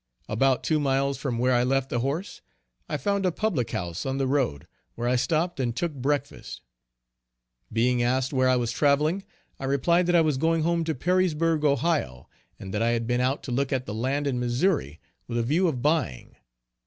[0.27, 2.41] About two miles from where I left the horse,
[2.89, 6.63] I found a public house on the road, where I stopped and took breakfast.
[7.71, 9.23] Being asked where I was traveling,
[9.59, 12.27] I replied that I was going home to Perrysburgh, Ohio,
[12.57, 15.43] and that I had been out to look at the land in Missouri, with a
[15.43, 16.35] view of buying.